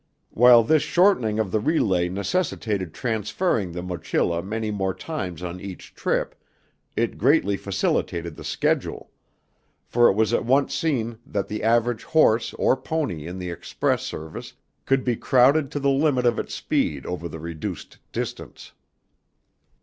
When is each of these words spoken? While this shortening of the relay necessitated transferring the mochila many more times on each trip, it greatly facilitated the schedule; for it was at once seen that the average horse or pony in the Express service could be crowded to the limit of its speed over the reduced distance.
While 0.31 0.63
this 0.63 0.81
shortening 0.81 1.37
of 1.37 1.51
the 1.51 1.59
relay 1.59 2.09
necessitated 2.09 2.91
transferring 2.91 3.71
the 3.71 3.83
mochila 3.83 4.41
many 4.43 4.71
more 4.71 4.95
times 4.95 5.43
on 5.43 5.59
each 5.61 5.93
trip, 5.93 6.33
it 6.95 7.19
greatly 7.19 7.55
facilitated 7.55 8.35
the 8.35 8.43
schedule; 8.43 9.11
for 9.85 10.09
it 10.09 10.13
was 10.15 10.33
at 10.33 10.43
once 10.43 10.73
seen 10.73 11.19
that 11.23 11.47
the 11.49 11.61
average 11.61 12.03
horse 12.03 12.55
or 12.55 12.75
pony 12.75 13.27
in 13.27 13.37
the 13.37 13.51
Express 13.51 14.01
service 14.01 14.53
could 14.87 15.03
be 15.03 15.15
crowded 15.15 15.69
to 15.69 15.79
the 15.79 15.91
limit 15.91 16.25
of 16.25 16.39
its 16.39 16.55
speed 16.55 17.05
over 17.05 17.29
the 17.29 17.37
reduced 17.39 17.99
distance. 18.11 18.71